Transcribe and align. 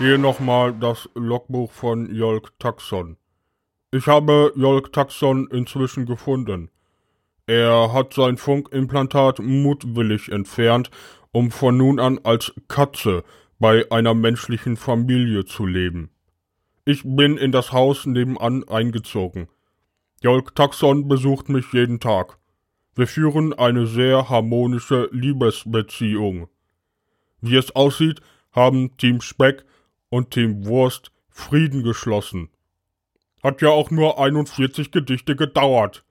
Hier 0.00 0.16
nochmal 0.16 0.72
das 0.72 1.10
Logbuch 1.14 1.72
von 1.72 2.10
Jolk 2.14 2.58
Taxon. 2.58 3.18
Ich 3.92 4.06
habe 4.06 4.50
Jolk 4.56 4.94
Taxon 4.94 5.46
inzwischen 5.48 6.06
gefunden. 6.06 6.70
Er 7.46 7.92
hat 7.92 8.14
sein 8.14 8.38
Funkimplantat 8.38 9.40
mutwillig 9.40 10.32
entfernt, 10.32 10.90
um 11.32 11.50
von 11.50 11.76
nun 11.76 12.00
an 12.00 12.18
als 12.22 12.50
Katze 12.66 13.24
bei 13.58 13.92
einer 13.92 14.14
menschlichen 14.14 14.78
Familie 14.78 15.44
zu 15.44 15.66
leben. 15.66 16.08
Ich 16.86 17.02
bin 17.04 17.36
in 17.36 17.52
das 17.52 17.70
Haus 17.72 18.06
nebenan 18.06 18.66
eingezogen. 18.66 19.48
Jolk 20.22 20.54
Taxon 20.54 21.08
besucht 21.08 21.50
mich 21.50 21.74
jeden 21.74 22.00
Tag. 22.00 22.38
Wir 22.94 23.06
führen 23.06 23.52
eine 23.52 23.86
sehr 23.86 24.30
harmonische 24.30 25.10
Liebesbeziehung. 25.12 26.48
Wie 27.42 27.56
es 27.56 27.76
aussieht, 27.76 28.22
haben 28.50 28.96
Team 28.96 29.20
Speck 29.20 29.66
und 30.10 30.32
Team 30.32 30.66
Wurst 30.66 31.10
Frieden 31.30 31.82
geschlossen. 31.82 32.50
Hat 33.42 33.62
ja 33.62 33.70
auch 33.70 33.90
nur 33.90 34.18
41 34.18 34.90
Gedichte 34.90 35.34
gedauert. 35.34 36.04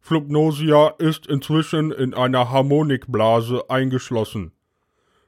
Flupnosia 0.00 0.88
ist 0.98 1.26
inzwischen 1.26 1.92
in 1.92 2.12
einer 2.12 2.50
Harmonikblase 2.50 3.70
eingeschlossen. 3.70 4.52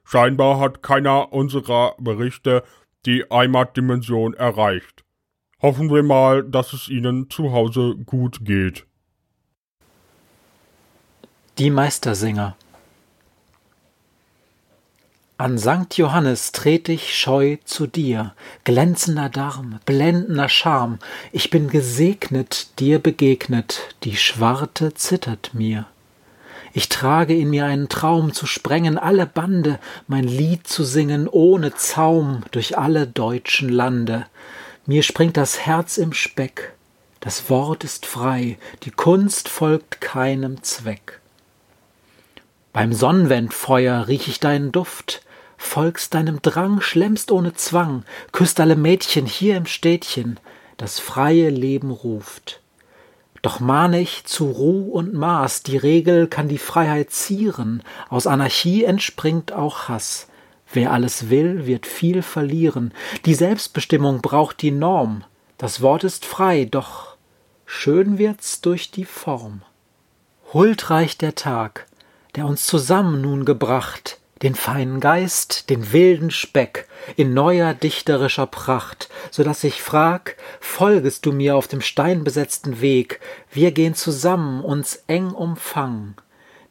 Scheinbar 0.03 0.59
hat 0.59 0.83
keiner 0.83 1.33
unserer 1.33 1.95
Berichte 1.97 2.63
die 3.05 3.23
Heimatdimension 3.31 4.33
erreicht. 4.33 5.03
Hoffen 5.61 5.89
wir 5.89 6.03
mal, 6.03 6.43
dass 6.43 6.73
es 6.73 6.89
Ihnen 6.89 7.29
zu 7.29 7.51
Hause 7.51 7.95
gut 8.05 8.45
geht. 8.45 8.85
Die 11.57 11.71
Meistersinger 11.71 12.55
An 15.39 15.59
Sankt 15.59 15.97
Johannes 15.97 16.51
tret 16.51 16.89
ich 16.89 17.15
scheu 17.15 17.57
zu 17.63 17.85
dir, 17.85 18.33
glänzender 18.63 19.29
Darm, 19.29 19.79
blendender 19.85 20.49
Charme, 20.49 20.97
ich 21.31 21.51
bin 21.51 21.69
gesegnet, 21.69 22.79
dir 22.79 22.97
begegnet, 22.97 23.81
die 24.03 24.17
Schwarte 24.17 24.95
zittert 24.95 25.51
mir. 25.53 25.85
Ich 26.73 26.89
trage 26.89 27.37
in 27.37 27.51
mir 27.51 27.65
einen 27.65 27.87
Traum 27.87 28.33
zu 28.33 28.47
sprengen 28.47 28.97
alle 28.97 29.27
Bande, 29.27 29.77
mein 30.07 30.23
Lied 30.23 30.65
zu 30.65 30.83
singen 30.83 31.27
ohne 31.27 31.75
Zaum 31.75 32.41
durch 32.49 32.79
alle 32.79 33.05
deutschen 33.05 33.69
Lande. 33.69 34.25
Mir 34.87 35.03
springt 35.03 35.37
das 35.37 35.59
Herz 35.59 35.99
im 35.99 36.13
Speck, 36.13 36.73
das 37.19 37.47
Wort 37.51 37.83
ist 37.83 38.07
frei, 38.07 38.57
die 38.81 38.91
Kunst 38.91 39.49
folgt 39.49 40.01
keinem 40.01 40.63
Zweck. 40.63 41.19
Beim 42.73 42.91
Sonnenwendfeuer 42.91 44.07
riech 44.07 44.27
ich 44.27 44.39
deinen 44.39 44.71
Duft, 44.71 45.21
folgst 45.57 46.13
deinem 46.13 46.41
Drang, 46.41 46.81
schlemmst 46.81 47.31
ohne 47.31 47.53
Zwang, 47.53 48.03
küsst 48.31 48.59
alle 48.59 48.75
Mädchen 48.75 49.25
hier 49.25 49.57
im 49.57 49.65
Städtchen, 49.65 50.39
das 50.77 50.99
freie 50.99 51.49
Leben 51.49 51.91
ruft. 51.91 52.61
Doch 53.41 53.59
mahne 53.59 53.99
ich 53.99 54.25
zu 54.25 54.49
Ruh 54.49 54.91
und 54.91 55.13
Maß, 55.13 55.63
die 55.63 55.77
Regel 55.77 56.27
kann 56.27 56.47
die 56.47 56.57
Freiheit 56.57 57.11
zieren, 57.11 57.83
aus 58.09 58.27
Anarchie 58.27 58.83
entspringt 58.83 59.51
auch 59.51 59.87
Hass. 59.87 60.27
Wer 60.71 60.91
alles 60.91 61.29
will, 61.29 61.65
wird 61.65 61.85
viel 61.85 62.21
verlieren, 62.21 62.93
die 63.25 63.35
Selbstbestimmung 63.35 64.21
braucht 64.21 64.61
die 64.61 64.71
Norm, 64.71 65.23
das 65.57 65.81
Wort 65.81 66.03
ist 66.03 66.25
frei, 66.25 66.65
doch 66.65 67.15
schön 67.65 68.17
wird's 68.17 68.61
durch 68.61 68.91
die 68.91 69.05
Form. 69.05 69.61
Huldreich 70.53 71.17
der 71.17 71.35
Tag, 71.35 71.87
der 72.35 72.45
uns 72.45 72.65
zusammen 72.65 73.21
nun 73.21 73.45
gebracht, 73.45 74.16
den 74.41 74.55
feinen 74.55 74.99
Geist, 74.99 75.69
den 75.69 75.91
wilden 75.91 76.31
Speck, 76.31 76.87
in 77.15 77.33
neuer 77.33 77.73
dichterischer 77.73 78.47
Pracht, 78.47 79.09
so 79.31 79.43
dass 79.43 79.63
ich 79.63 79.81
frag, 79.81 80.35
folgest 80.59 81.25
du 81.25 81.31
mir 81.31 81.55
auf 81.55 81.67
dem 81.67 81.81
steinbesetzten 81.81 82.81
Weg, 82.81 83.19
wir 83.51 83.71
gehen 83.71 83.95
zusammen, 83.95 84.63
uns 84.63 85.03
eng 85.07 85.31
umfangen, 85.31 86.15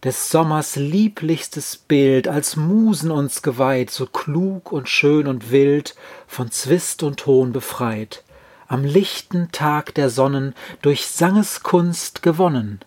des 0.05 0.31
Sommers 0.31 0.77
lieblichstes 0.77 1.77
Bild, 1.77 2.29
als 2.29 2.57
Musen 2.57 3.11
uns 3.11 3.43
geweiht, 3.43 3.91
so 3.91 4.07
klug 4.07 4.71
und 4.71 4.89
schön 4.89 5.27
und 5.27 5.51
wild, 5.51 5.95
von 6.27 6.51
Zwist 6.51 7.03
und 7.03 7.21
Ton 7.21 7.53
befreit, 7.53 8.23
am 8.69 8.85
lichten 8.85 9.51
Tag 9.53 9.95
der 9.95 10.11
Sonnen 10.11 10.55
durch 10.83 11.07
Sangeskunst 11.07 12.23
gewonnen, 12.23 12.81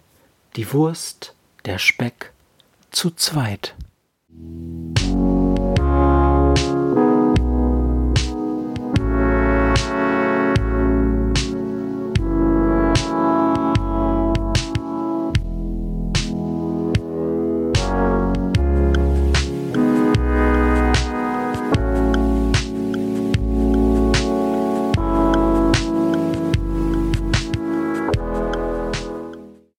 die 0.56 0.72
Wurst, 0.74 1.34
der 1.66 1.78
Speck, 1.78 2.32
zu 2.92 3.12
zweit. 3.12 3.76
Thank 4.32 4.99
you. 4.99 4.99